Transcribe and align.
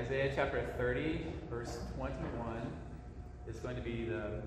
Isaiah 0.00 0.32
chapter 0.34 0.62
30, 0.78 1.26
verse 1.50 1.78
21 1.94 2.72
is 3.46 3.58
going 3.58 3.76
to 3.76 3.82
be 3.82 4.06
the 4.06 4.40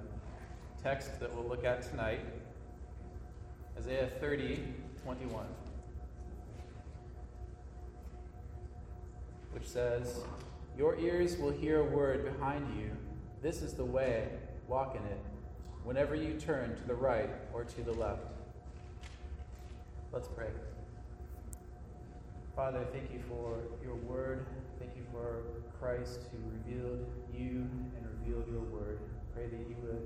text 0.82 1.20
that 1.20 1.32
we'll 1.32 1.48
look 1.48 1.64
at 1.64 1.84
tonight. 1.84 2.22
Isaiah 3.78 4.10
30, 4.20 4.64
21. 5.04 5.46
Which 9.52 9.68
says, 9.68 10.22
Your 10.76 10.98
ears 10.98 11.38
will 11.38 11.52
hear 11.52 11.82
a 11.82 11.86
word 11.86 12.26
behind 12.26 12.66
you. 12.76 12.90
This 13.44 13.62
is 13.62 13.74
the 13.74 13.86
way, 13.86 14.30
walk 14.68 14.96
in 14.96 15.06
it, 15.06 15.20
whenever 15.84 16.16
you 16.16 16.34
turn 16.34 16.76
to 16.76 16.88
the 16.88 16.96
right 16.96 17.30
or 17.54 17.64
to 17.64 17.82
the 17.84 17.94
left. 17.94 18.26
Let's 20.12 20.30
pray. 20.30 20.50
Father, 22.56 22.86
thank 22.92 23.12
you 23.12 23.20
for 23.28 23.64
your 23.84 23.96
word. 23.96 24.46
Thank 24.78 24.96
you 24.96 25.02
for 25.12 25.42
Christ 25.80 26.20
who 26.32 26.38
revealed 26.52 27.08
you 27.34 27.68
and 27.98 28.08
revealed 28.20 28.48
your 28.48 28.62
word. 28.62 29.00
Pray 29.34 29.48
that 29.48 29.68
you 29.68 29.76
would 29.82 30.04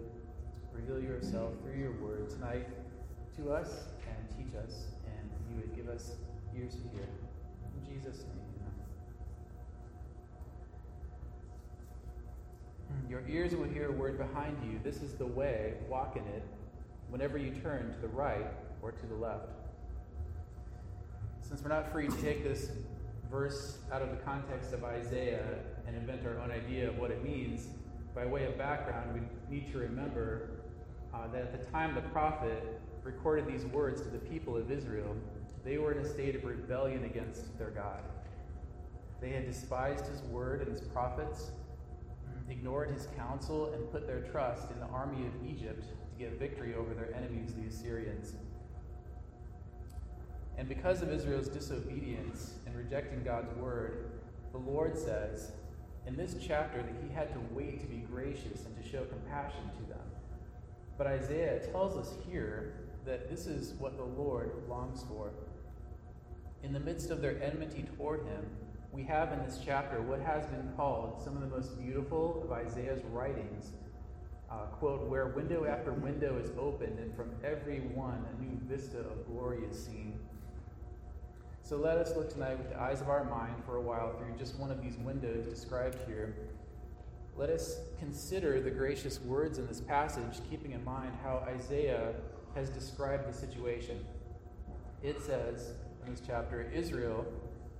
reveal 0.71 1.02
yourself 1.02 1.52
through 1.61 1.77
your 1.77 1.91
word 1.91 2.29
tonight 2.29 2.65
to 3.35 3.52
us 3.52 3.88
and 4.07 4.29
teach 4.38 4.55
us, 4.55 4.85
and 5.05 5.29
you 5.49 5.57
would 5.57 5.75
give 5.75 5.89
us 5.89 6.15
ears 6.55 6.75
to 6.75 6.88
hear. 6.95 7.09
In 7.75 7.93
Jesus' 7.93 8.19
name, 8.19 8.39
amen. 12.89 13.09
Your 13.09 13.23
ears 13.27 13.53
will 13.55 13.67
hear 13.67 13.89
a 13.89 13.91
word 13.91 14.17
behind 14.17 14.57
you. 14.63 14.79
This 14.85 15.02
is 15.02 15.16
the 15.16 15.27
way, 15.27 15.73
walk 15.89 16.16
in 16.16 16.23
it, 16.23 16.43
whenever 17.09 17.38
you 17.38 17.52
turn 17.52 17.93
to 17.93 17.99
the 18.02 18.07
right 18.07 18.47
or 18.81 18.93
to 18.93 19.05
the 19.05 19.16
left. 19.16 19.49
Since 21.47 21.61
we're 21.61 21.69
not 21.69 21.89
free 21.93 22.09
to 22.09 22.17
take 22.17 22.43
this 22.43 22.71
verse 23.31 23.77
out 23.89 24.01
of 24.01 24.09
the 24.09 24.17
context 24.17 24.73
of 24.73 24.83
Isaiah 24.83 25.47
and 25.88 25.95
invent 25.95 26.25
our 26.25 26.38
own 26.41 26.51
idea 26.51 26.89
of 26.89 26.97
what 26.97 27.09
it 27.09 27.23
means, 27.23 27.69
by 28.13 28.25
way 28.25 28.43
of 28.43 28.58
background, 28.58 29.13
we 29.13 29.55
need 29.55 29.72
to 29.72 29.77
remember 29.77 30.49
uh, 31.13 31.25
that 31.31 31.44
at 31.44 31.57
the 31.57 31.72
time 31.72 31.95
the 31.95 32.02
prophet 32.02 32.81
recorded 33.02 33.47
these 33.47 33.66
words 33.67 34.02
to 34.02 34.09
the 34.09 34.17
people 34.17 34.57
of 34.57 34.69
Israel, 34.69 35.16
they 35.63 35.77
were 35.77 35.94
in 35.94 35.99
a 35.99 36.09
state 36.09 36.35
of 36.35 36.44
rebellion 36.44 37.05
against 37.05 37.57
their 37.57 37.69
God. 37.69 38.02
They 39.22 39.29
had 39.29 39.45
despised 39.45 40.05
his 40.05 40.22
word 40.23 40.59
and 40.59 40.69
his 40.69 40.81
prophets, 40.81 41.52
ignored 42.50 42.91
his 42.91 43.07
counsel, 43.16 43.73
and 43.73 43.89
put 43.89 44.05
their 44.05 44.19
trust 44.19 44.69
in 44.72 44.81
the 44.81 44.88
army 44.88 45.25
of 45.25 45.50
Egypt 45.50 45.81
to 45.81 46.19
get 46.19 46.38
victory 46.38 46.75
over 46.75 46.94
their 46.94 47.16
enemies, 47.16 47.53
the 47.53 47.67
Assyrians. 47.67 48.33
And 50.58 50.67
because 50.67 51.02
of 51.02 51.11
Israel's 51.11 51.47
disobedience 51.47 52.55
and 52.66 52.75
rejecting 52.75 53.23
God's 53.23 53.53
word, 53.58 54.11
the 54.52 54.58
Lord 54.58 54.97
says 54.97 55.52
in 56.08 56.16
this 56.16 56.36
chapter 56.41 56.81
that 56.81 56.95
he 57.03 57.13
had 57.13 57.31
to 57.33 57.39
wait 57.52 57.81
to 57.81 57.88
be 57.88 57.97
gracious 57.97 58.66
and 58.66 58.81
to 58.81 58.89
show 58.89 59.03
compassion 59.05 59.69
to 59.78 59.89
them. 59.89 60.02
But 60.97 61.08
Isaiah 61.08 61.59
tells 61.59 61.95
us 61.95 62.16
here 62.28 62.73
that 63.05 63.30
this 63.30 63.45
is 63.45 63.73
what 63.73 63.97
the 63.97 64.03
Lord 64.03 64.52
longs 64.67 65.03
for. 65.08 65.31
In 66.63 66.73
the 66.73 66.80
midst 66.80 67.11
of 67.11 67.22
their 67.22 67.41
enmity 67.41 67.85
toward 67.95 68.22
him, 68.22 68.45
we 68.91 69.03
have 69.03 69.31
in 69.31 69.44
this 69.45 69.59
chapter 69.63 70.02
what 70.02 70.19
has 70.22 70.45
been 70.47 70.73
called 70.75 71.22
some 71.23 71.35
of 71.35 71.41
the 71.41 71.55
most 71.55 71.80
beautiful 71.80 72.41
of 72.44 72.52
Isaiah's 72.52 73.03
writings. 73.11 73.72
Uh, 74.50 74.66
quote, 74.80 75.08
where 75.08 75.28
window 75.28 75.66
after 75.66 75.91
window 75.91 76.38
is 76.38 76.52
opened, 76.58 76.97
and 77.00 77.13
from 77.16 77.30
every 77.44 77.81
one 77.94 78.25
a 78.31 78.41
new 78.41 78.58
vista 78.63 79.00
of 79.00 79.28
glory 79.28 79.59
is 79.69 79.78
seen. 79.78 80.16
So 81.67 81.75
let 81.75 81.97
us 81.97 82.15
look 82.15 82.31
tonight 82.31 82.57
with 82.57 82.69
the 82.69 82.79
eyes 82.79 83.01
of 83.01 83.09
our 83.09 83.25
mind 83.25 83.55
for 83.65 83.75
a 83.75 83.81
while 83.81 84.13
through 84.13 84.37
just 84.39 84.57
one 84.57 84.71
of 84.71 84.81
these 84.81 84.95
windows 84.95 85.47
described 85.47 85.97
here. 86.07 86.33
Let 87.35 87.49
us 87.49 87.79
consider 87.99 88.61
the 88.61 88.71
gracious 88.71 89.19
words 89.19 89.57
in 89.57 89.67
this 89.67 89.81
passage, 89.81 90.39
keeping 90.49 90.71
in 90.71 90.81
mind 90.85 91.11
how 91.21 91.45
Isaiah 91.45 92.13
has 92.55 92.69
described 92.69 93.27
the 93.27 93.33
situation. 93.33 94.00
It 95.03 95.22
says 95.22 95.73
in 96.06 96.13
this 96.13 96.22
chapter 96.25 96.72
Israel 96.73 97.25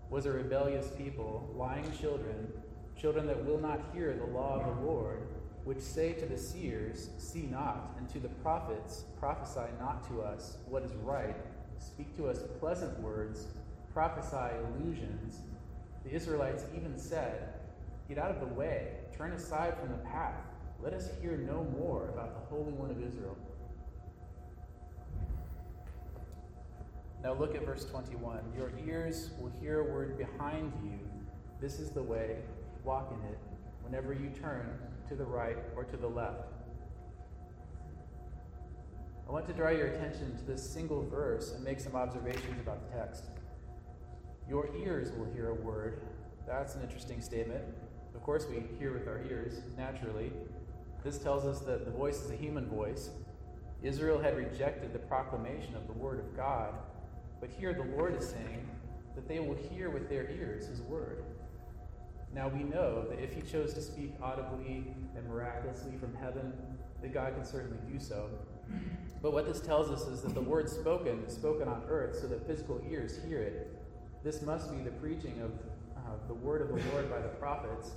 was 0.10 0.26
a 0.26 0.34
rebellious 0.34 0.90
people, 0.98 1.50
lying 1.56 1.90
children, 1.98 2.52
children 3.00 3.26
that 3.28 3.46
will 3.46 3.58
not 3.58 3.80
hear 3.94 4.14
the 4.18 4.38
law 4.38 4.60
of 4.60 4.66
the 4.66 4.86
Lord, 4.86 5.22
which 5.64 5.80
say 5.80 6.12
to 6.12 6.26
the 6.26 6.38
seers, 6.38 7.12
See 7.20 7.44
not, 7.44 7.96
and 7.98 8.10
to 8.10 8.20
the 8.20 8.28
prophets, 8.44 9.06
Prophesy 9.18 9.72
not 9.80 10.06
to 10.10 10.24
us 10.24 10.58
what 10.68 10.84
is 10.84 10.92
right, 11.06 11.38
speak 11.80 12.14
to 12.18 12.28
us 12.28 12.40
pleasant 12.60 13.00
words 13.00 13.48
prophesy 13.98 14.54
illusions, 14.64 15.40
the 16.06 16.12
Israelites 16.12 16.66
even 16.76 17.00
said, 17.00 17.56
Get 18.08 18.20
out 18.20 18.30
of 18.30 18.40
the 18.40 18.54
way, 18.54 18.90
turn 19.18 19.32
aside 19.32 19.76
from 19.80 19.90
the 19.90 19.98
path, 19.98 20.36
let 20.84 20.94
us 20.94 21.10
hear 21.20 21.36
no 21.36 21.64
more 21.80 22.08
about 22.10 22.36
the 22.36 22.56
Holy 22.56 22.74
One 22.74 22.92
of 22.92 23.02
Israel. 23.04 23.36
Now 27.24 27.34
look 27.34 27.56
at 27.56 27.66
verse 27.66 27.86
21. 27.86 28.38
Your 28.56 28.72
ears 28.88 29.32
will 29.40 29.52
hear 29.60 29.80
a 29.80 29.92
word 29.92 30.16
behind 30.16 30.74
you. 30.84 31.00
This 31.60 31.80
is 31.80 31.90
the 31.90 32.04
way, 32.04 32.36
walk 32.84 33.12
in 33.12 33.30
it, 33.32 33.40
whenever 33.82 34.14
you 34.14 34.30
turn 34.30 34.78
to 35.08 35.16
the 35.16 35.26
right 35.26 35.58
or 35.76 35.84
to 35.86 35.98
the 35.98 36.08
left. 36.08 36.44
I 39.28 39.32
want 39.32 39.48
to 39.48 39.54
draw 39.54 39.72
your 39.72 39.88
attention 39.88 40.38
to 40.38 40.44
this 40.44 40.62
single 40.62 41.02
verse 41.02 41.54
and 41.54 41.64
make 41.64 41.80
some 41.80 41.96
observations 41.96 42.62
about 42.62 42.92
the 42.92 42.96
text. 42.96 43.24
Your 44.50 44.70
ears 44.76 45.12
will 45.18 45.32
hear 45.34 45.50
a 45.50 45.54
word. 45.54 46.02
That's 46.48 46.76
an 46.76 46.82
interesting 46.82 47.22
statement. 47.22 47.64
Of 48.16 48.24
course, 48.24 48.46
we 48.50 48.64
hear 48.80 48.94
with 48.94 49.08
our 49.08 49.22
ears, 49.30 49.62
naturally. 49.78 50.32
This 51.04 51.18
tells 51.18 51.46
us 51.46 51.60
that 51.62 51.84
the 51.84 51.92
voice 51.92 52.22
is 52.22 52.32
a 52.32 52.36
human 52.36 52.66
voice. 52.68 53.10
Israel 53.84 54.20
had 54.20 54.38
rejected 54.38 54.94
the 54.94 55.00
proclamation 55.00 55.76
of 55.76 55.86
the 55.88 55.94
Word 55.94 56.20
of 56.20 56.36
God, 56.36 56.74
but 57.42 57.50
here 57.50 57.74
the 57.74 57.84
Lord 57.98 58.16
is 58.16 58.28
saying 58.28 58.68
that 59.16 59.28
they 59.28 59.40
will 59.40 59.58
hear 59.70 59.90
with 59.90 60.10
their 60.10 60.30
ears 60.30 60.68
His 60.68 60.82
Word. 60.82 61.24
Now 62.34 62.48
we 62.48 62.64
know 62.64 63.06
that 63.10 63.20
if 63.20 63.34
He 63.34 63.42
chose 63.42 63.74
to 63.74 63.82
speak 63.82 64.14
audibly 64.22 64.94
and 65.16 65.28
miraculously 65.28 65.98
from 65.98 66.16
heaven, 66.16 66.54
that 67.02 67.14
God 67.14 67.36
can 67.36 67.46
certainly 67.46 67.78
do 67.92 68.00
so. 68.00 68.30
But 69.22 69.34
what 69.34 69.46
this 69.46 69.60
tells 69.60 69.90
us 69.90 70.08
is 70.08 70.22
that 70.22 70.34
the 70.34 70.42
word 70.42 70.70
spoken 70.70 71.24
is 71.28 71.34
spoken 71.34 71.68
on 71.68 71.84
earth 71.88 72.20
so 72.20 72.28
that 72.28 72.46
physical 72.46 72.82
ears 72.90 73.20
hear 73.28 73.42
it. 73.42 73.74
This 74.28 74.42
must 74.42 74.76
be 74.76 74.84
the 74.84 74.92
preaching 74.92 75.40
of 75.42 75.52
uh, 75.96 76.18
the 76.28 76.34
word 76.34 76.62
of 76.62 76.68
the 76.68 76.92
Lord 76.92 77.10
by 77.10 77.22
the 77.22 77.30
prophets. 77.30 77.92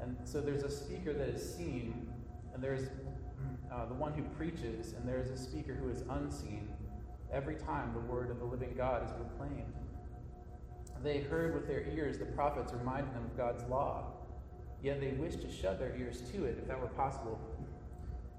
And 0.00 0.16
so 0.24 0.40
there's 0.40 0.62
a 0.62 0.70
speaker 0.70 1.12
that 1.12 1.28
is 1.28 1.56
seen, 1.56 2.08
and 2.54 2.64
there's 2.64 2.88
uh, 3.70 3.84
the 3.84 3.92
one 3.92 4.14
who 4.14 4.22
preaches, 4.38 4.94
and 4.94 5.06
there's 5.06 5.28
a 5.28 5.36
speaker 5.36 5.74
who 5.74 5.90
is 5.90 6.04
unseen 6.08 6.70
every 7.30 7.56
time 7.56 7.92
the 7.92 8.00
word 8.00 8.30
of 8.30 8.38
the 8.38 8.46
living 8.46 8.72
God 8.78 9.04
is 9.04 9.12
proclaimed. 9.12 9.74
They 11.02 11.20
heard 11.20 11.52
with 11.52 11.68
their 11.68 11.86
ears 11.94 12.16
the 12.18 12.24
prophets 12.24 12.72
reminding 12.72 13.12
them 13.12 13.26
of 13.26 13.36
God's 13.36 13.62
law, 13.64 14.04
yet 14.82 15.02
they 15.02 15.10
wished 15.10 15.42
to 15.42 15.52
shut 15.52 15.78
their 15.78 15.94
ears 15.96 16.22
to 16.32 16.46
it 16.46 16.56
if 16.58 16.66
that 16.66 16.80
were 16.80 16.86
possible. 16.86 17.38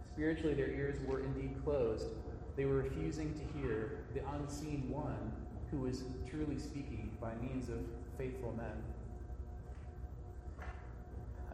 Spiritually, 0.07 0.55
their 0.55 0.71
ears 0.71 0.97
were 1.05 1.19
indeed 1.19 1.63
closed. 1.63 2.07
They 2.55 2.65
were 2.65 2.77
refusing 2.77 3.35
to 3.35 3.59
hear 3.59 3.99
the 4.15 4.21
unseen 4.33 4.89
one 4.89 5.31
who 5.71 5.85
is 5.85 6.03
truly 6.29 6.57
speaking 6.57 7.11
by 7.21 7.31
means 7.41 7.69
of 7.69 7.77
faithful 8.17 8.53
men. 8.57 8.83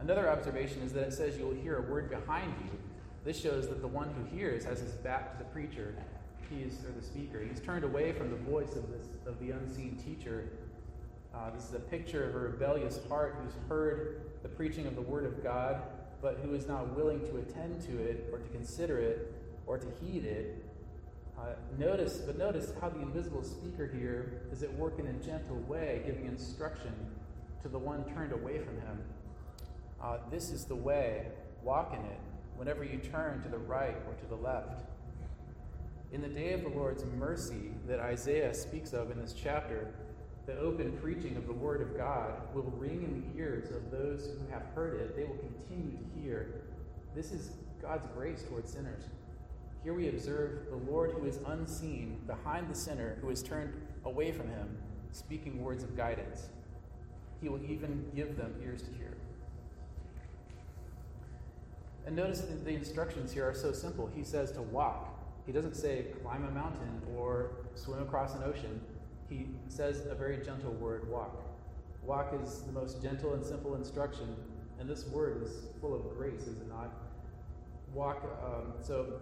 Another 0.00 0.28
observation 0.28 0.82
is 0.82 0.92
that 0.92 1.04
it 1.04 1.12
says 1.12 1.38
you 1.38 1.46
will 1.46 1.54
hear 1.54 1.78
a 1.78 1.82
word 1.82 2.10
behind 2.10 2.52
you. 2.64 2.70
This 3.24 3.40
shows 3.40 3.68
that 3.68 3.80
the 3.80 3.88
one 3.88 4.08
who 4.10 4.36
hears 4.36 4.64
has 4.64 4.80
his 4.80 4.92
back 4.92 5.32
to 5.32 5.38
the 5.38 5.50
preacher, 5.50 5.94
he 6.50 6.62
is 6.62 6.74
or 6.84 6.92
the 6.92 7.04
speaker. 7.04 7.40
He's 7.40 7.60
turned 7.60 7.84
away 7.84 8.12
from 8.12 8.30
the 8.30 8.36
voice 8.36 8.76
of 8.76 8.88
this 8.90 9.06
of 9.26 9.38
the 9.40 9.50
unseen 9.50 9.96
teacher. 9.96 10.48
Uh, 11.34 11.50
this 11.50 11.64
is 11.64 11.74
a 11.74 11.80
picture 11.80 12.28
of 12.28 12.34
a 12.34 12.38
rebellious 12.38 13.00
heart 13.08 13.36
who's 13.42 13.54
heard 13.68 14.20
the 14.42 14.48
preaching 14.48 14.86
of 14.86 14.94
the 14.94 15.02
word 15.02 15.24
of 15.24 15.42
God, 15.42 15.82
but 16.22 16.38
who 16.42 16.54
is 16.54 16.66
not 16.68 16.94
willing 16.96 17.20
to 17.20 17.38
attend 17.38 17.82
to 17.82 17.98
it 17.98 18.28
or 18.32 18.38
to 18.38 18.48
consider 18.50 18.98
it 18.98 19.34
or 19.66 19.76
to 19.76 19.86
heed 20.00 20.24
it 20.24 20.64
uh, 21.38 21.54
notice, 21.78 22.18
but 22.18 22.38
notice 22.38 22.72
how 22.80 22.88
the 22.88 23.00
invisible 23.00 23.42
speaker 23.42 23.86
here 23.86 24.42
is 24.50 24.62
at 24.62 24.72
work 24.74 24.98
in 24.98 25.06
a 25.06 25.12
gentle 25.14 25.56
way, 25.68 26.02
giving 26.06 26.26
instruction 26.26 26.92
to 27.62 27.68
the 27.68 27.78
one 27.78 28.04
turned 28.14 28.32
away 28.32 28.58
from 28.58 28.80
him. 28.80 29.02
Uh, 30.02 30.18
this 30.30 30.50
is 30.50 30.64
the 30.64 30.74
way, 30.74 31.26
walk 31.62 31.92
in 31.92 32.04
it, 32.06 32.20
whenever 32.56 32.84
you 32.84 32.98
turn 32.98 33.42
to 33.42 33.48
the 33.48 33.58
right 33.58 33.96
or 34.08 34.14
to 34.14 34.26
the 34.26 34.36
left. 34.36 34.82
In 36.12 36.22
the 36.22 36.28
day 36.28 36.52
of 36.52 36.62
the 36.62 36.68
Lord's 36.68 37.04
mercy 37.18 37.72
that 37.86 38.00
Isaiah 38.00 38.54
speaks 38.54 38.92
of 38.92 39.10
in 39.10 39.20
this 39.20 39.34
chapter, 39.34 39.92
the 40.46 40.56
open 40.58 40.92
preaching 41.02 41.36
of 41.36 41.46
the 41.46 41.52
Word 41.52 41.82
of 41.82 41.96
God 41.96 42.32
will 42.54 42.72
ring 42.76 43.02
in 43.02 43.20
the 43.20 43.38
ears 43.38 43.70
of 43.72 43.90
those 43.90 44.26
who 44.26 44.52
have 44.52 44.62
heard 44.74 45.00
it. 45.00 45.16
They 45.16 45.24
will 45.24 45.36
continue 45.36 45.98
to 45.98 46.20
hear. 46.20 46.62
This 47.14 47.32
is 47.32 47.50
God's 47.82 48.06
grace 48.14 48.44
towards 48.48 48.72
sinners. 48.72 49.02
Here 49.86 49.94
we 49.94 50.08
observe 50.08 50.66
the 50.68 50.90
Lord 50.90 51.12
who 51.12 51.26
is 51.26 51.38
unseen 51.46 52.18
behind 52.26 52.68
the 52.68 52.74
sinner 52.74 53.18
who 53.20 53.30
is 53.30 53.40
turned 53.40 53.72
away 54.04 54.32
from 54.32 54.48
him, 54.48 54.76
speaking 55.12 55.62
words 55.62 55.84
of 55.84 55.96
guidance. 55.96 56.48
He 57.40 57.48
will 57.48 57.62
even 57.62 58.10
give 58.12 58.36
them 58.36 58.52
ears 58.64 58.82
to 58.82 58.90
hear. 58.98 59.16
And 62.04 62.16
notice 62.16 62.40
that 62.40 62.64
the 62.64 62.72
instructions 62.72 63.30
here 63.30 63.48
are 63.48 63.54
so 63.54 63.70
simple. 63.70 64.10
He 64.12 64.24
says 64.24 64.50
to 64.52 64.62
walk. 64.62 65.20
He 65.46 65.52
doesn't 65.52 65.76
say 65.76 66.06
climb 66.20 66.44
a 66.44 66.50
mountain 66.50 67.00
or 67.16 67.52
swim 67.76 68.02
across 68.02 68.34
an 68.34 68.42
ocean. 68.42 68.80
He 69.28 69.46
says 69.68 70.04
a 70.10 70.16
very 70.16 70.38
gentle 70.38 70.72
word, 70.72 71.08
walk. 71.08 71.44
Walk 72.02 72.34
is 72.42 72.62
the 72.62 72.72
most 72.72 73.00
gentle 73.00 73.34
and 73.34 73.46
simple 73.46 73.76
instruction, 73.76 74.34
and 74.80 74.90
this 74.90 75.06
word 75.06 75.44
is 75.44 75.68
full 75.80 75.94
of 75.94 76.02
grace, 76.18 76.42
is 76.48 76.58
it 76.58 76.68
not? 76.68 76.92
Walk, 77.94 78.24
um, 78.44 78.72
so 78.82 79.20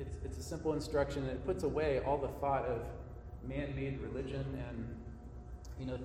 it's, 0.00 0.16
it's 0.24 0.38
a 0.38 0.42
simple 0.42 0.72
instruction, 0.74 1.22
and 1.22 1.32
it 1.32 1.44
puts 1.44 1.64
away 1.64 2.00
all 2.06 2.18
the 2.18 2.28
thought 2.28 2.64
of 2.64 2.82
man 3.46 3.74
made 3.74 3.98
religion 4.00 4.44
and, 4.68 4.96
you 5.78 5.86
know, 5.86 5.98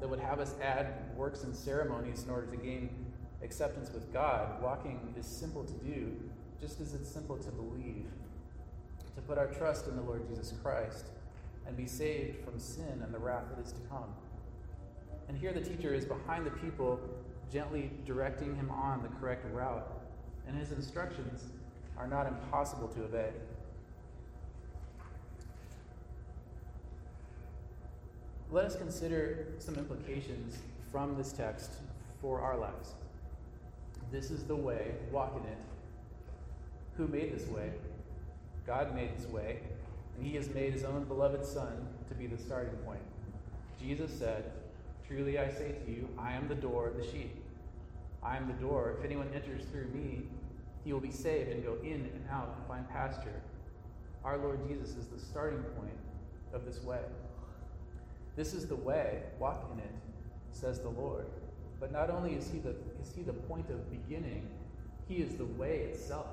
that 0.00 0.08
would 0.08 0.20
have 0.20 0.38
us 0.38 0.54
add 0.62 0.86
works 1.16 1.44
and 1.44 1.54
ceremonies 1.54 2.24
in 2.24 2.30
order 2.30 2.46
to 2.46 2.56
gain 2.56 2.90
acceptance 3.42 3.90
with 3.92 4.12
God. 4.12 4.62
Walking 4.62 5.14
is 5.18 5.26
simple 5.26 5.64
to 5.64 5.72
do, 5.72 6.12
just 6.60 6.80
as 6.80 6.94
it's 6.94 7.08
simple 7.08 7.36
to 7.38 7.50
believe, 7.50 8.06
to 9.14 9.22
put 9.22 9.38
our 9.38 9.46
trust 9.46 9.86
in 9.86 9.96
the 9.96 10.02
Lord 10.02 10.28
Jesus 10.28 10.52
Christ 10.62 11.06
and 11.66 11.76
be 11.76 11.86
saved 11.86 12.44
from 12.44 12.58
sin 12.58 13.00
and 13.02 13.14
the 13.14 13.18
wrath 13.18 13.44
that 13.54 13.64
is 13.64 13.72
to 13.72 13.80
come. 13.88 14.14
And 15.28 15.38
here 15.38 15.52
the 15.52 15.60
teacher 15.60 15.94
is 15.94 16.04
behind 16.04 16.46
the 16.46 16.50
people, 16.50 17.00
gently 17.50 17.90
directing 18.04 18.54
him 18.56 18.70
on 18.70 19.02
the 19.02 19.08
correct 19.20 19.46
route. 19.52 19.90
And 20.46 20.56
his 20.56 20.72
instructions 20.72 21.44
are 21.98 22.06
not 22.06 22.26
impossible 22.26 22.88
to 22.88 23.04
obey. 23.04 23.30
Let 28.50 28.66
us 28.66 28.76
consider 28.76 29.46
some 29.58 29.74
implications 29.76 30.58
from 30.92 31.16
this 31.16 31.32
text 31.32 31.72
for 32.20 32.40
our 32.40 32.56
lives. 32.56 32.94
This 34.12 34.30
is 34.30 34.44
the 34.44 34.54
way, 34.54 34.92
walk 35.10 35.34
in 35.36 35.50
it. 35.50 35.58
Who 36.96 37.08
made 37.08 37.36
this 37.36 37.48
way? 37.48 37.72
God 38.66 38.94
made 38.94 39.16
this 39.16 39.26
way, 39.26 39.58
and 40.16 40.26
he 40.26 40.36
has 40.36 40.48
made 40.50 40.72
his 40.72 40.84
own 40.84 41.04
beloved 41.04 41.44
Son 41.44 41.88
to 42.08 42.14
be 42.14 42.26
the 42.26 42.38
starting 42.38 42.76
point. 42.86 43.00
Jesus 43.80 44.12
said, 44.12 44.52
Truly 45.06 45.38
I 45.38 45.50
say 45.50 45.72
to 45.72 45.90
you, 45.90 46.08
I 46.18 46.32
am 46.32 46.48
the 46.48 46.54
door 46.54 46.88
of 46.88 46.96
the 46.96 47.04
sheep. 47.04 47.34
I 48.22 48.36
am 48.36 48.46
the 48.46 48.54
door. 48.54 48.94
If 48.98 49.04
anyone 49.04 49.28
enters 49.34 49.64
through 49.64 49.88
me, 49.88 50.22
he 50.84 50.92
will 50.92 51.00
be 51.00 51.10
saved 51.10 51.50
and 51.50 51.64
go 51.64 51.76
in 51.82 52.10
and 52.14 52.24
out 52.30 52.54
and 52.56 52.66
find 52.66 52.88
pasture. 52.90 53.40
Our 54.24 54.38
Lord 54.38 54.60
Jesus 54.68 54.90
is 54.90 55.06
the 55.06 55.18
starting 55.18 55.62
point 55.78 55.98
of 56.52 56.64
this 56.64 56.82
way. 56.82 57.00
This 58.36 58.52
is 58.52 58.66
the 58.66 58.76
way, 58.76 59.22
walk 59.38 59.70
in 59.72 59.78
it, 59.78 59.90
says 60.52 60.80
the 60.80 60.88
Lord. 60.88 61.26
But 61.80 61.92
not 61.92 62.10
only 62.10 62.34
is 62.34 62.50
he 62.50 62.58
the, 62.58 62.74
is 63.02 63.12
he 63.14 63.22
the 63.22 63.32
point 63.32 63.70
of 63.70 63.90
beginning, 63.90 64.48
he 65.08 65.16
is 65.16 65.36
the 65.36 65.44
way 65.44 65.88
itself. 65.92 66.26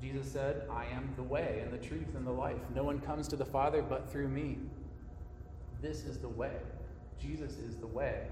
Jesus 0.00 0.30
said, 0.30 0.68
I 0.70 0.84
am 0.94 1.14
the 1.16 1.22
way 1.22 1.60
and 1.62 1.72
the 1.72 1.84
truth 1.84 2.14
and 2.14 2.26
the 2.26 2.32
life. 2.32 2.60
No 2.74 2.84
one 2.84 3.00
comes 3.00 3.28
to 3.28 3.36
the 3.36 3.44
Father 3.44 3.82
but 3.82 4.10
through 4.10 4.28
me. 4.28 4.58
This 5.80 6.04
is 6.04 6.18
the 6.18 6.28
way. 6.28 6.56
Jesus 7.20 7.52
is 7.58 7.76
the 7.76 7.86
way. 7.86 8.26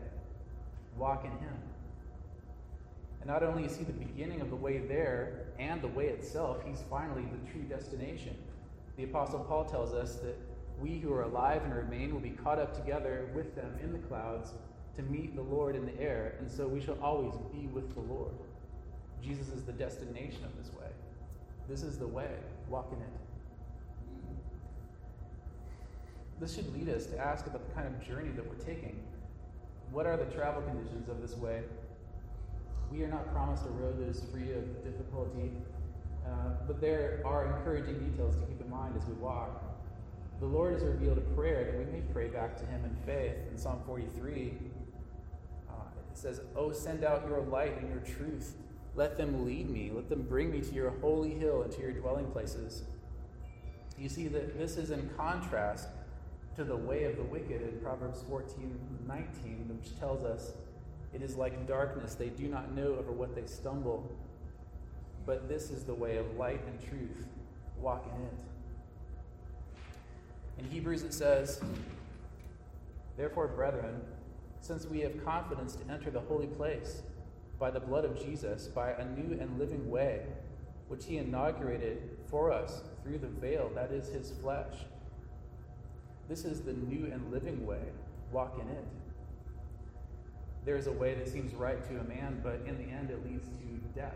Walk 0.99 1.25
in 1.25 1.31
him. 1.31 1.57
And 3.25 3.33
not 3.33 3.43
only 3.43 3.65
is 3.65 3.75
he 3.75 3.85
the 3.85 3.93
beginning 3.93 4.43
of 4.43 4.51
the 4.51 4.57
way 4.57 4.79
there 4.79 5.47
and 5.59 5.81
the 5.81 5.89
way 5.89 6.09
itself, 6.09 6.59
he's 6.67 6.85
finally 6.91 7.23
the 7.23 7.51
true 7.51 7.63
destination. 7.63 8.37
The 8.99 9.05
Apostle 9.05 9.41
Paul 9.41 9.65
tells 9.65 9.95
us 9.95 10.17
that 10.17 10.37
we 10.79 10.99
who 10.99 11.11
are 11.15 11.23
alive 11.23 11.63
and 11.65 11.75
remain 11.75 12.13
will 12.13 12.21
be 12.21 12.31
caught 12.31 12.59
up 12.59 12.75
together 12.77 13.31
with 13.35 13.57
them 13.57 13.79
in 13.83 13.95
the 13.95 13.99
clouds 13.99 14.51
to 14.97 15.03
meet 15.05 15.35
the 15.35 15.43
Lord 15.43 15.75
in 15.75 15.87
the 15.87 15.99
air, 15.99 16.35
and 16.39 16.53
so 16.53 16.69
we 16.69 16.83
shall 16.83 16.99
always 17.01 17.33
be 17.51 17.67
with 17.69 17.95
the 17.95 18.01
Lord. 18.01 18.35
Jesus 19.23 19.49
is 19.49 19.65
the 19.65 19.73
destination 19.73 20.45
of 20.45 20.55
this 20.63 20.71
way. 20.75 20.89
This 21.67 21.83
is 21.83 21.99
the 21.99 22.07
way. 22.07 22.29
Walk 22.69 22.93
in 22.93 22.99
it. 22.99 23.09
This 26.41 26.55
should 26.55 26.71
lead 26.75 26.91
us 26.95 27.07
to 27.07 27.19
ask 27.19 27.47
about 27.47 27.67
the 27.67 27.75
kind 27.75 27.87
of 27.87 28.07
journey 28.07 28.33
that 28.37 28.47
we're 28.47 28.63
taking. 28.67 29.01
What 29.93 30.05
are 30.05 30.19
the 30.19 30.27
travel 30.27 30.61
conditions 30.61 31.09
of 31.09 31.23
this 31.23 31.39
way? 31.39 31.63
We 32.95 33.03
are 33.03 33.09
not 33.09 33.33
promised 33.33 33.67
a 33.67 33.71
road 33.71 33.99
that 33.99 34.09
is 34.09 34.23
free 34.31 34.53
of 34.53 34.85
difficulty, 34.85 35.51
uh, 36.25 36.51
but 36.65 36.81
there 36.81 37.23
are 37.25 37.57
encouraging 37.57 37.99
details 37.99 38.37
to 38.37 38.43
keep 38.43 38.61
in 38.61 38.71
mind 38.71 38.95
as 38.97 39.05
we 39.07 39.15
walk. 39.15 39.65
The 40.39 40.47
Lord 40.47 40.75
has 40.75 40.85
revealed 40.85 41.19
a 41.19 41.35
prayer 41.35 41.65
that 41.65 41.77
we 41.77 41.87
may 41.87 42.03
pray 42.13 42.29
back 42.29 42.57
to 42.59 42.67
Him 42.67 42.85
in 42.85 42.95
faith. 43.05 43.35
In 43.51 43.59
Psalm 43.59 43.81
43, 43.85 44.53
uh, 45.69 45.73
it 46.13 46.17
says, 46.17 46.41
Oh, 46.55 46.71
send 46.71 47.03
out 47.03 47.27
your 47.29 47.41
light 47.41 47.77
and 47.81 47.89
your 47.89 47.99
truth. 47.99 48.55
Let 48.95 49.17
them 49.17 49.45
lead 49.45 49.69
me. 49.71 49.91
Let 49.93 50.09
them 50.09 50.23
bring 50.23 50.53
me 50.53 50.61
to 50.61 50.73
your 50.73 50.91
holy 51.01 51.35
hill 51.35 51.63
and 51.63 51.73
to 51.73 51.81
your 51.81 51.93
dwelling 51.93 52.31
places. 52.31 52.85
You 53.99 54.09
see 54.09 54.29
that 54.29 54.57
this 54.57 54.77
is 54.77 54.93
in 54.93 55.11
contrast 55.17 55.89
to 56.55 56.63
the 56.63 56.77
way 56.77 57.05
of 57.05 57.17
the 57.17 57.25
wicked 57.25 57.61
in 57.61 57.81
Proverbs 57.81 58.23
14 58.29 58.79
19, 59.05 59.81
which 59.81 59.99
tells 59.99 60.23
us, 60.23 60.53
It 61.15 61.23
is 61.23 61.37
like 61.37 61.67
darkness, 61.67 62.15
they 62.15 62.29
do 62.29 62.49
not 62.49 62.75
know 62.75 62.97
over 62.99 63.13
what 63.13 63.35
they 63.35 63.47
stumble. 63.47 64.11
But 65.27 65.49
this 65.49 65.71
is 65.71 65.85
the 65.85 65.95
way 65.95 66.17
of 66.17 66.37
light 66.37 66.61
and 66.67 66.81
truth. 66.81 67.27
Walk 67.81 68.07
in 68.07 68.23
it. 68.25 68.35
In 70.59 70.71
Hebrews 70.71 71.03
it 71.03 71.15
says, 71.15 71.61
Therefore, 73.17 73.47
brethren, 73.47 74.01
since 74.61 74.87
we 74.87 75.01
have 75.01 75.25
confidence 75.25 75.77
to 75.77 75.93
enter 75.93 76.11
the 76.11 76.21
holy 76.21 76.47
place 76.47 77.03
by 77.59 77.71
the 77.71 77.81
blood 77.81 78.05
of 78.05 78.19
Jesus, 78.19 78.67
by 78.67 78.91
a 78.91 79.05
new 79.05 79.39
and 79.41 79.59
living 79.59 79.91
way, 79.91 80.23
which 80.89 81.05
he 81.05 81.19
inaugurated 81.19 82.03
for 82.27 82.51
us 82.53 82.83
through 83.03 83.19
the 83.19 83.29
veil, 83.29 83.71
that 83.75 83.93
is 83.93 84.09
his 84.09 84.33
flesh. 84.41 84.75
This 86.29 86.45
is 86.45 86.63
the 86.63 86.73
new 86.73 87.11
and 87.13 87.31
living 87.31 87.65
way. 87.67 87.83
Walk 88.33 88.59
in 88.61 88.69
it. 88.69 88.85
There 90.65 90.77
is 90.77 90.87
a 90.87 90.93
way 90.93 91.15
that 91.15 91.29
seems 91.29 91.55
right 91.55 91.83
to 91.89 92.01
a 92.01 92.05
man, 92.05 92.41
but 92.43 92.63
in 92.67 92.79
the 92.79 92.93
end 92.93 93.11
it 93.11 93.25
leads 93.25 93.47
to 93.49 93.99
death. 93.99 94.15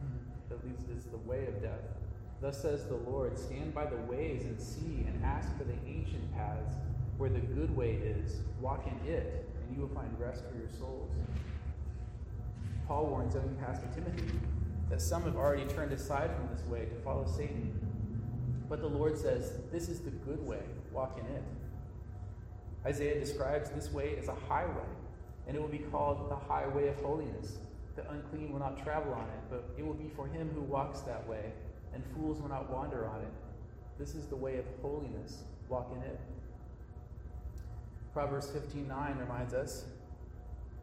Hmm. 0.00 0.18
That 0.48 0.64
leads 0.64 0.82
is 0.88 1.10
the 1.10 1.18
way 1.18 1.46
of 1.46 1.62
death. 1.62 1.80
Thus 2.40 2.60
says 2.60 2.86
the 2.86 2.96
Lord 2.96 3.38
Stand 3.38 3.74
by 3.74 3.86
the 3.86 3.96
ways 3.96 4.42
and 4.44 4.60
see, 4.60 5.06
and 5.06 5.24
ask 5.24 5.56
for 5.56 5.64
the 5.64 5.76
ancient 5.86 6.34
paths 6.34 6.74
where 7.16 7.30
the 7.30 7.40
good 7.40 7.74
way 7.76 7.92
is. 7.92 8.36
Walk 8.60 8.86
in 8.86 9.08
it, 9.08 9.48
and 9.60 9.76
you 9.76 9.82
will 9.82 9.94
find 9.94 10.10
rest 10.18 10.42
for 10.50 10.58
your 10.58 10.68
souls. 10.68 11.10
Paul 12.86 13.06
warns 13.06 13.34
young 13.34 13.56
Pastor 13.64 13.88
Timothy 13.94 14.38
that 14.90 15.00
some 15.00 15.22
have 15.22 15.36
already 15.36 15.64
turned 15.64 15.92
aside 15.92 16.30
from 16.34 16.48
this 16.54 16.64
way 16.66 16.86
to 16.86 16.94
follow 16.96 17.26
Satan. 17.26 17.72
But 18.68 18.80
the 18.80 18.88
Lord 18.88 19.16
says, 19.16 19.52
This 19.72 19.88
is 19.88 20.00
the 20.00 20.10
good 20.10 20.44
way, 20.46 20.62
walk 20.92 21.18
in 21.18 21.34
it. 21.34 21.42
Isaiah 22.84 23.18
describes 23.18 23.70
this 23.70 23.90
way 23.90 24.16
as 24.18 24.28
a 24.28 24.34
highway, 24.34 24.84
and 25.46 25.56
it 25.56 25.60
will 25.60 25.68
be 25.68 25.78
called 25.78 26.30
the 26.30 26.36
highway 26.36 26.88
of 26.88 26.96
holiness. 26.96 27.58
The 27.96 28.10
unclean 28.10 28.52
will 28.52 28.60
not 28.60 28.82
travel 28.82 29.12
on 29.14 29.28
it, 29.28 29.40
but 29.50 29.64
it 29.78 29.86
will 29.86 29.94
be 29.94 30.08
for 30.08 30.26
him 30.26 30.50
who 30.54 30.62
walks 30.62 31.00
that 31.02 31.26
way 31.28 31.52
and 31.94 32.04
fools 32.16 32.40
will 32.40 32.48
not 32.48 32.70
wander 32.70 33.06
on 33.06 33.20
it. 33.20 33.32
This 33.98 34.14
is 34.14 34.26
the 34.26 34.36
way 34.36 34.58
of 34.58 34.64
holiness. 34.82 35.44
Walk 35.68 35.90
in 35.94 36.02
it. 36.02 36.20
Proverbs 38.12 38.50
15:9 38.50 39.18
reminds 39.18 39.54
us, 39.54 39.86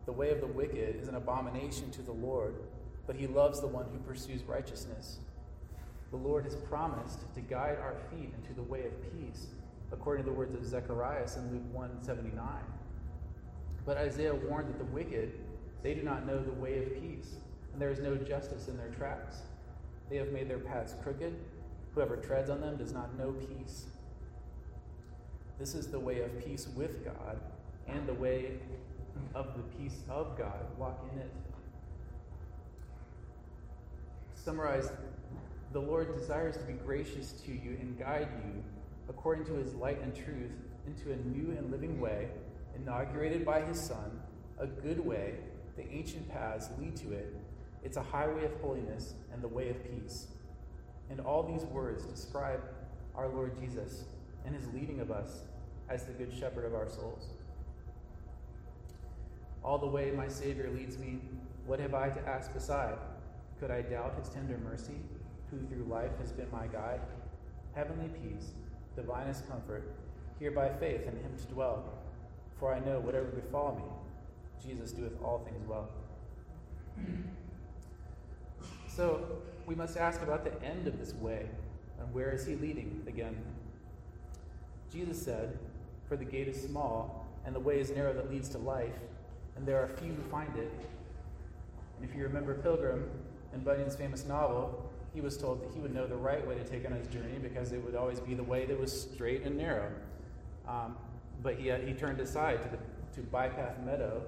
"The 0.05 0.13
way 0.13 0.31
of 0.31 0.41
the 0.41 0.47
wicked 0.47 0.95
is 0.95 1.07
an 1.07 1.15
abomination 1.15 1.91
to 1.91 2.01
the 2.01 2.13
Lord, 2.13 2.55
but 3.05 3.15
he 3.15 3.27
loves 3.27 3.61
the 3.61 3.67
one 3.67 3.85
who 3.89 3.99
pursues 3.99 4.43
righteousness." 4.43 5.19
The 6.11 6.17
Lord 6.17 6.43
has 6.45 6.55
promised 6.55 7.33
to 7.33 7.41
guide 7.41 7.77
our 7.77 7.95
feet 8.09 8.33
into 8.33 8.53
the 8.53 8.63
way 8.63 8.85
of 8.85 9.01
peace, 9.13 9.53
according 9.91 10.25
to 10.25 10.31
the 10.31 10.37
words 10.37 10.53
of 10.55 10.65
Zechariah 10.65 11.27
in 11.37 11.51
Luke 11.51 11.73
1:79. 11.73 12.65
But 13.85 13.97
Isaiah 13.97 14.35
warned 14.35 14.69
that 14.69 14.77
the 14.77 14.85
wicked, 14.85 15.33
they 15.83 15.93
do 15.93 16.03
not 16.03 16.25
know 16.25 16.39
the 16.39 16.51
way 16.53 16.79
of 16.79 16.93
peace, 17.01 17.35
and 17.73 17.81
there 17.81 17.89
is 17.89 17.99
no 17.99 18.15
justice 18.15 18.67
in 18.67 18.77
their 18.77 18.89
tracks. 18.89 19.37
They 20.09 20.17
have 20.17 20.31
made 20.31 20.49
their 20.49 20.59
paths 20.59 20.93
crooked. 21.01 21.35
Whoever 21.95 22.17
treads 22.17 22.49
on 22.49 22.61
them 22.61 22.77
does 22.77 22.93
not 22.93 23.17
know 23.17 23.31
peace. 23.31 23.85
This 25.59 25.75
is 25.75 25.87
the 25.87 25.99
way 25.99 26.21
of 26.21 26.43
peace 26.43 26.67
with 26.75 27.03
God 27.03 27.39
and 27.87 28.07
the 28.07 28.13
way 28.13 28.59
of 29.35 29.55
the 29.55 29.63
peace 29.77 30.01
of 30.09 30.37
God. 30.37 30.65
Walk 30.77 31.03
in 31.13 31.19
it. 31.19 31.31
Summarize 34.33 34.89
the 35.73 35.79
Lord 35.79 36.17
desires 36.17 36.57
to 36.57 36.63
be 36.63 36.73
gracious 36.73 37.31
to 37.45 37.51
you 37.51 37.77
and 37.79 37.97
guide 37.97 38.27
you 38.45 38.63
according 39.07 39.45
to 39.45 39.53
his 39.53 39.73
light 39.75 40.01
and 40.01 40.15
truth 40.15 40.51
into 40.87 41.11
a 41.11 41.15
new 41.27 41.55
and 41.57 41.71
living 41.71 41.99
way, 41.99 42.27
inaugurated 42.75 43.45
by 43.45 43.61
his 43.61 43.79
Son, 43.79 44.19
a 44.59 44.67
good 44.67 44.99
way. 44.99 45.35
The 45.77 45.87
ancient 45.89 46.29
paths 46.29 46.69
lead 46.79 46.95
to 46.97 47.13
it 47.13 47.35
it's 47.83 47.97
a 47.97 48.03
highway 48.03 48.45
of 48.45 48.53
holiness 48.61 49.15
and 49.33 49.41
the 49.41 49.47
way 49.47 49.69
of 49.69 49.83
peace. 49.83 50.27
And 51.09 51.19
all 51.19 51.43
these 51.43 51.65
words 51.65 52.05
describe 52.05 52.61
our 53.15 53.27
Lord 53.27 53.59
Jesus 53.59 54.05
and 54.45 54.55
his 54.55 54.67
leading 54.73 54.99
of 54.99 55.11
us 55.11 55.41
as 55.89 56.05
the 56.05 56.13
good 56.13 56.33
shepherd 56.33 56.65
of 56.65 56.75
our 56.75 56.87
souls. 56.87 57.27
All 59.63 59.77
the 59.77 59.87
way 59.87 60.11
my 60.11 60.27
Savior 60.27 60.69
leads 60.73 60.97
me, 60.97 61.19
what 61.65 61.79
have 61.79 61.93
I 61.93 62.09
to 62.09 62.27
ask 62.27 62.53
beside? 62.53 62.97
Could 63.59 63.71
I 63.71 63.81
doubt 63.81 64.15
his 64.17 64.29
tender 64.29 64.57
mercy, 64.57 64.99
who 65.49 65.59
through 65.67 65.85
life 65.85 66.17
has 66.19 66.31
been 66.31 66.49
my 66.51 66.67
guide? 66.67 67.01
Heavenly 67.75 68.09
peace, 68.09 68.51
divinest 68.95 69.47
comfort, 69.47 69.95
here 70.39 70.51
by 70.51 70.69
faith 70.69 71.01
in 71.01 71.15
him 71.17 71.35
to 71.37 71.53
dwell. 71.53 72.00
For 72.61 72.71
I 72.71 72.79
know 72.79 72.99
whatever 72.99 73.25
befall 73.25 73.75
me, 73.75 74.69
Jesus 74.69 74.91
doeth 74.91 75.19
all 75.23 75.39
things 75.39 75.67
well. 75.67 75.89
So 78.87 79.25
we 79.65 79.73
must 79.73 79.97
ask 79.97 80.21
about 80.21 80.43
the 80.43 80.63
end 80.63 80.87
of 80.87 80.99
this 80.99 81.15
way, 81.15 81.49
and 81.99 82.13
where 82.13 82.29
is 82.29 82.45
he 82.45 82.53
leading 82.53 83.01
again? 83.07 83.35
Jesus 84.93 85.19
said, 85.19 85.57
For 86.07 86.15
the 86.15 86.23
gate 86.23 86.47
is 86.47 86.61
small, 86.61 87.25
and 87.45 87.55
the 87.55 87.59
way 87.59 87.79
is 87.79 87.89
narrow 87.89 88.13
that 88.13 88.29
leads 88.29 88.47
to 88.49 88.59
life, 88.59 88.93
and 89.55 89.65
there 89.65 89.81
are 89.81 89.87
few 89.87 90.13
who 90.13 90.21
find 90.29 90.55
it. 90.55 90.71
And 91.99 92.07
if 92.07 92.15
you 92.15 92.21
remember 92.21 92.53
Pilgrim 92.53 93.09
in 93.55 93.61
Bunyan's 93.61 93.95
famous 93.95 94.27
novel, 94.27 94.87
he 95.15 95.21
was 95.21 95.35
told 95.35 95.63
that 95.63 95.73
he 95.73 95.79
would 95.79 95.95
know 95.95 96.05
the 96.05 96.15
right 96.15 96.47
way 96.47 96.53
to 96.53 96.63
take 96.63 96.85
on 96.85 96.91
his 96.91 97.07
journey 97.07 97.39
because 97.41 97.71
it 97.71 97.83
would 97.83 97.95
always 97.95 98.19
be 98.19 98.35
the 98.35 98.43
way 98.43 98.67
that 98.67 98.79
was 98.79 99.01
straight 99.01 99.45
and 99.45 99.57
narrow. 99.57 99.91
Um, 100.67 100.95
but 101.43 101.55
he, 101.55 101.71
uh, 101.71 101.77
he 101.79 101.93
turned 101.93 102.19
aside 102.19 102.61
to, 102.63 102.69
the, 102.69 102.77
to 103.21 103.27
Bypath 103.27 103.83
Meadow, 103.83 104.23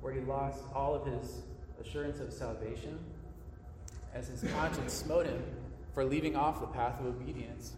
where 0.00 0.12
he 0.12 0.20
lost 0.20 0.62
all 0.74 0.94
of 0.94 1.06
his 1.06 1.42
assurance 1.80 2.20
of 2.20 2.32
salvation 2.32 2.98
as 4.14 4.28
his 4.28 4.44
conscience 4.52 4.92
smote 4.92 5.26
him 5.26 5.42
for 5.92 6.04
leaving 6.04 6.36
off 6.36 6.60
the 6.60 6.66
path 6.66 7.00
of 7.00 7.06
obedience. 7.06 7.72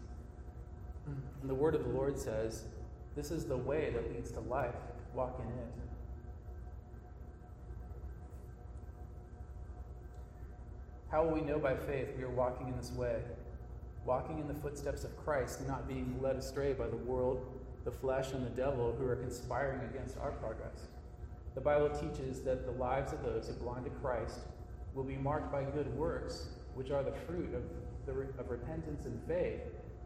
And 1.05 1.49
the 1.49 1.55
word 1.55 1.75
of 1.75 1.83
the 1.83 1.89
Lord 1.89 2.17
says, 2.17 2.63
This 3.15 3.31
is 3.31 3.45
the 3.45 3.57
way 3.57 3.91
that 3.91 4.11
leads 4.13 4.31
to 4.31 4.39
life. 4.41 4.75
Walk 5.13 5.39
in 5.39 5.47
it. 5.47 5.67
How 11.09 11.23
will 11.23 11.33
we 11.33 11.41
know 11.41 11.57
by 11.57 11.75
faith 11.75 12.09
we 12.17 12.23
are 12.23 12.29
walking 12.29 12.67
in 12.67 12.75
this 12.77 12.91
way? 12.91 13.21
Walking 14.05 14.39
in 14.39 14.47
the 14.47 14.53
footsteps 14.53 15.03
of 15.03 15.15
Christ, 15.17 15.65
not 15.67 15.87
being 15.87 16.19
led 16.21 16.35
astray 16.35 16.73
by 16.73 16.87
the 16.87 16.97
world, 16.97 17.45
the 17.87 17.91
flesh, 17.91 18.33
and 18.33 18.45
the 18.45 18.49
devil 18.49 18.93
who 18.99 19.07
are 19.07 19.15
conspiring 19.15 19.79
against 19.89 20.17
our 20.17 20.31
progress. 20.31 20.87
The 21.55 21.61
Bible 21.61 21.89
teaches 21.89 22.41
that 22.41 22.65
the 22.65 22.73
lives 22.73 23.13
of 23.13 23.23
those 23.23 23.47
who 23.47 23.53
belong 23.53 23.85
to 23.85 23.89
Christ 23.89 24.39
will 24.93 25.05
be 25.05 25.15
marked 25.15 25.53
by 25.53 25.63
good 25.63 25.97
works, 25.97 26.47
which 26.75 26.91
are 26.91 27.01
the 27.01 27.13
fruit 27.13 27.53
of, 27.53 27.63
the, 28.05 28.11
of 28.41 28.49
repentance 28.49 29.05
and 29.05 29.17
faith, 29.25 29.61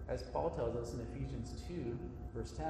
as 0.07 0.21
Paul 0.21 0.51
tells 0.51 0.75
us 0.75 0.93
in 0.93 0.99
Ephesians 1.11 1.59
2, 1.67 1.97
verse 2.35 2.51
10. 2.51 2.67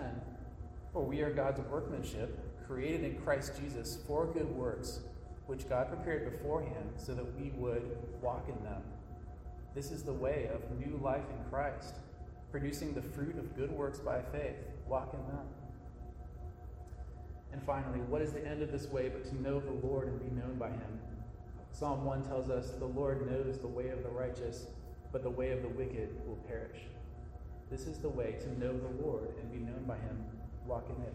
For 0.94 1.04
we 1.04 1.20
are 1.24 1.34
God's 1.34 1.60
workmanship, 1.70 2.66
created 2.66 3.04
in 3.04 3.22
Christ 3.22 3.60
Jesus 3.62 3.98
for 4.08 4.28
good 4.28 4.50
works, 4.56 5.02
which 5.48 5.68
God 5.68 5.90
prepared 5.90 6.32
beforehand 6.32 6.94
so 6.96 7.14
that 7.16 7.38
we 7.38 7.52
would 7.58 7.98
walk 8.22 8.48
in 8.48 8.64
them. 8.64 8.82
This 9.76 9.92
is 9.92 10.04
the 10.04 10.14
way 10.14 10.50
of 10.54 10.80
new 10.80 10.98
life 11.04 11.26
in 11.38 11.50
Christ, 11.50 11.96
producing 12.50 12.94
the 12.94 13.02
fruit 13.02 13.38
of 13.38 13.58
good 13.58 13.72
works 13.72 14.00
by 14.00 14.22
faith. 14.22 14.56
Walk 14.92 15.14
in 15.14 15.26
them. 15.34 15.46
And 17.54 17.64
finally, 17.64 18.00
what 18.02 18.22
is 18.22 18.34
the 18.34 18.46
end 18.46 18.62
of 18.62 18.74
this 18.74 18.90
way 18.90 19.08
but 19.08 19.24
to 19.24 19.42
know 19.42 19.62
the 19.62 19.88
Lord 19.88 20.10
and 20.10 20.20
be 20.20 20.36
known 20.36 20.58
by 20.58 20.68
him? 20.68 21.00
Psalm 21.72 22.04
1 22.04 22.24
tells 22.24 22.50
us, 22.50 22.72
The 22.72 22.88
Lord 22.88 23.26
knows 23.32 23.58
the 23.58 23.68
way 23.68 23.88
of 23.88 24.04
the 24.04 24.10
righteous, 24.10 24.66
but 25.14 25.24
the 25.24 25.30
way 25.30 25.52
of 25.52 25.62
the 25.62 25.70
wicked 25.70 26.10
will 26.28 26.36
perish. 26.46 26.82
This 27.70 27.88
is 27.88 28.00
the 28.00 28.10
way 28.10 28.36
to 28.42 28.60
know 28.60 28.78
the 28.78 29.02
Lord 29.02 29.30
and 29.40 29.50
be 29.50 29.60
known 29.60 29.86
by 29.88 29.96
him. 29.96 30.26
Walk 30.68 30.86
in 30.90 31.02
it. 31.04 31.14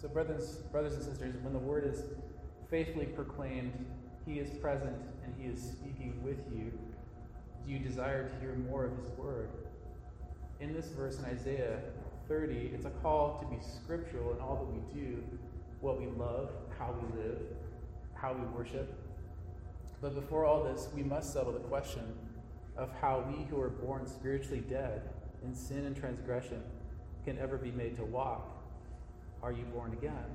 So, 0.00 0.06
brothers, 0.06 0.58
brothers 0.70 0.94
and 0.94 1.02
sisters, 1.02 1.34
when 1.42 1.52
the 1.52 1.58
word 1.58 1.84
is 1.84 2.04
faithfully 2.70 3.06
proclaimed, 3.06 3.72
he 4.24 4.38
is 4.38 4.50
present 4.60 5.02
and 5.24 5.34
he 5.36 5.48
is 5.48 5.60
speaking 5.60 6.22
with 6.22 6.38
you. 6.54 6.70
Do 7.66 7.72
you 7.72 7.80
desire 7.80 8.28
to 8.28 8.40
hear 8.40 8.54
more 8.54 8.84
of 8.84 8.96
his 8.98 9.10
word? 9.18 9.50
In 10.60 10.72
this 10.72 10.86
verse 10.86 11.18
in 11.18 11.24
Isaiah 11.24 11.78
30, 12.26 12.72
it's 12.74 12.84
a 12.84 12.90
call 12.90 13.38
to 13.40 13.46
be 13.46 13.62
scriptural 13.62 14.34
in 14.34 14.40
all 14.40 14.56
that 14.56 14.72
we 14.72 15.00
do, 15.00 15.22
what 15.80 16.00
we 16.00 16.06
love, 16.06 16.50
how 16.78 16.92
we 17.00 17.22
live, 17.22 17.38
how 18.14 18.32
we 18.32 18.44
worship. 18.46 18.92
But 20.00 20.14
before 20.14 20.44
all 20.44 20.64
this, 20.64 20.88
we 20.94 21.04
must 21.04 21.32
settle 21.32 21.52
the 21.52 21.60
question 21.60 22.12
of 22.76 22.90
how 23.00 23.24
we 23.28 23.44
who 23.44 23.60
are 23.60 23.70
born 23.70 24.06
spiritually 24.06 24.62
dead 24.68 25.02
in 25.44 25.54
sin 25.54 25.84
and 25.84 25.96
transgression 25.96 26.62
can 27.24 27.38
ever 27.38 27.56
be 27.56 27.70
made 27.70 27.96
to 27.96 28.04
walk. 28.04 28.60
Are 29.42 29.52
you 29.52 29.64
born 29.72 29.92
again? 29.92 30.26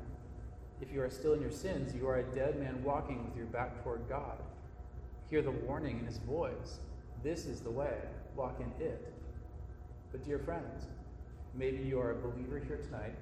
If 0.81 0.91
you 0.91 1.01
are 1.01 1.09
still 1.09 1.33
in 1.33 1.41
your 1.41 1.51
sins, 1.51 1.93
you 1.93 2.07
are 2.07 2.19
a 2.19 2.35
dead 2.35 2.59
man 2.59 2.81
walking 2.83 3.25
with 3.25 3.35
your 3.35 3.45
back 3.47 3.83
toward 3.83 4.07
God. 4.07 4.37
Hear 5.29 5.41
the 5.41 5.51
warning 5.51 5.99
in 5.99 6.05
his 6.05 6.17
voice. 6.17 6.79
This 7.23 7.45
is 7.45 7.59
the 7.59 7.71
way, 7.71 7.97
walk 8.35 8.59
in 8.61 8.85
it. 8.85 9.13
But, 10.13 10.24
dear 10.24 10.38
friends, 10.38 10.86
maybe 11.55 11.79
you 11.79 12.00
are 12.00 12.12
a 12.12 12.15
believer 12.15 12.60
here 12.60 12.77
tonight 12.77 13.15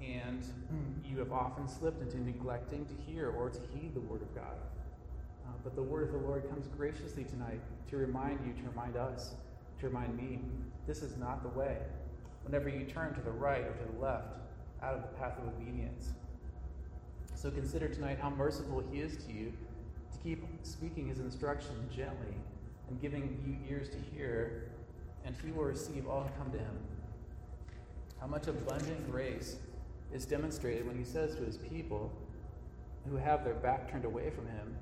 and 0.00 0.42
you 1.04 1.18
have 1.18 1.32
often 1.32 1.68
slipped 1.68 2.00
into 2.00 2.18
neglecting 2.18 2.86
to 2.86 2.94
hear 3.06 3.28
or 3.30 3.50
to 3.50 3.60
heed 3.74 3.94
the 3.94 4.00
Word 4.00 4.22
of 4.22 4.34
God. 4.34 4.56
Uh, 5.46 5.52
but 5.62 5.76
the 5.76 5.82
Word 5.82 6.08
of 6.08 6.12
the 6.12 6.26
Lord 6.26 6.48
comes 6.48 6.66
graciously 6.76 7.24
tonight 7.24 7.60
to 7.90 7.98
remind 7.98 8.40
you, 8.46 8.54
to 8.54 8.68
remind 8.70 8.96
us, 8.96 9.34
to 9.80 9.86
remind 9.86 10.16
me 10.16 10.40
this 10.86 11.02
is 11.02 11.18
not 11.18 11.42
the 11.42 11.50
way. 11.50 11.76
Whenever 12.42 12.70
you 12.70 12.84
turn 12.86 13.14
to 13.14 13.20
the 13.20 13.30
right 13.30 13.60
or 13.60 13.72
to 13.74 13.92
the 13.92 14.00
left, 14.00 14.38
out 14.82 14.94
of 14.94 15.02
the 15.02 15.18
path 15.18 15.38
of 15.38 15.46
obedience. 15.46 16.10
So 17.34 17.50
consider 17.50 17.88
tonight 17.88 18.18
how 18.20 18.30
merciful 18.30 18.82
He 18.90 19.00
is 19.00 19.16
to 19.26 19.32
you 19.32 19.52
to 20.10 20.18
keep 20.24 20.44
speaking 20.62 21.06
His 21.06 21.20
instruction 21.20 21.74
gently 21.94 22.34
and 22.88 23.00
giving 23.00 23.38
you 23.46 23.70
ears 23.70 23.88
to 23.90 23.96
hear, 24.12 24.71
and 25.24 25.34
He 25.44 25.52
will 25.52 25.64
receive 25.64 26.06
all 26.06 26.22
who 26.22 26.30
come 26.42 26.52
to 26.52 26.58
Him. 26.58 26.78
How 28.20 28.28
much 28.28 28.46
abundant 28.46 29.10
grace 29.10 29.56
is 30.12 30.26
demonstrated 30.26 30.86
when 30.86 30.96
he 30.96 31.04
says 31.04 31.34
to 31.34 31.42
his 31.42 31.56
people 31.56 32.12
who 33.08 33.16
have 33.16 33.44
their 33.44 33.54
back 33.54 33.90
turned 33.90 34.04
away 34.04 34.30
from 34.30 34.46
him, 34.46 34.76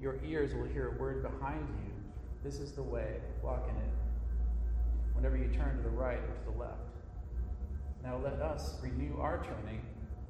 Your 0.00 0.20
ears 0.24 0.54
will 0.54 0.66
hear 0.66 0.88
a 0.88 1.00
word 1.00 1.22
behind 1.22 1.66
you. 1.84 1.92
This 2.44 2.60
is 2.60 2.72
the 2.72 2.82
way, 2.82 3.16
walk 3.42 3.68
in 3.68 3.74
it. 3.76 3.90
Whenever 5.14 5.36
you 5.36 5.48
turn 5.48 5.76
to 5.78 5.82
the 5.82 5.88
right 5.88 6.18
or 6.18 6.34
to 6.34 6.52
the 6.52 6.58
left. 6.58 6.78
Now 8.04 8.18
let 8.22 8.34
us 8.34 8.74
renew 8.82 9.18
our 9.18 9.42
turning, 9.42 9.80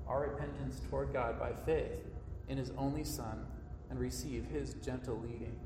our 0.09 0.23
repentance 0.23 0.81
toward 0.89 1.13
God 1.13 1.39
by 1.39 1.53
faith 1.53 2.07
in 2.49 2.57
his 2.57 2.71
only 2.79 3.05
Son 3.05 3.45
and 3.91 3.99
receive 3.99 4.47
his 4.47 4.75
gentle 4.75 5.21
leading. 5.21 5.59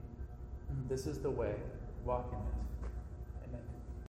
This 0.88 1.06
is 1.06 1.18
the 1.18 1.30
way, 1.30 1.54
walk 2.04 2.32
in 2.32 2.38
it. 2.38 2.69